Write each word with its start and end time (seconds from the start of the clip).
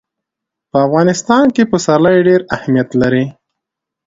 په 0.69 0.77
افغانستان 0.87 1.45
کې 1.55 1.69
پسرلی 1.71 2.17
ډېر 2.27 2.41
اهمیت 2.55 2.89
لري. 3.01 3.25